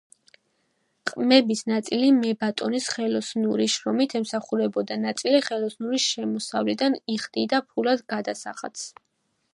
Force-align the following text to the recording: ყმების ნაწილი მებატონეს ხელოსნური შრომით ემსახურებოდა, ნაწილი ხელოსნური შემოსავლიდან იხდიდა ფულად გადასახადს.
ყმების 1.09 1.59
ნაწილი 1.71 2.07
მებატონეს 2.21 2.87
ხელოსნური 2.95 3.67
შრომით 3.75 4.17
ემსახურებოდა, 4.21 4.99
ნაწილი 5.05 5.45
ხელოსნური 5.51 6.03
შემოსავლიდან 6.07 7.01
იხდიდა 7.19 7.61
ფულად 7.69 8.07
გადასახადს. 8.17 8.89